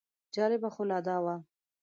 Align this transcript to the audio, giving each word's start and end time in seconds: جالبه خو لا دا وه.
جالبه 0.35 0.69
خو 0.75 0.81
لا 0.89 0.99
دا 1.07 1.15
وه. 1.23 1.35